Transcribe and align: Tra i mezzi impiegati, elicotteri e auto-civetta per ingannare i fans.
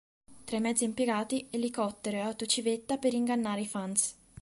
Tra 0.45 0.57
i 0.57 0.59
mezzi 0.59 0.83
impiegati, 0.83 1.47
elicotteri 1.51 2.15
e 2.15 2.19
auto-civetta 2.21 2.97
per 2.97 3.13
ingannare 3.13 3.61
i 3.61 3.67
fans. 3.67 4.17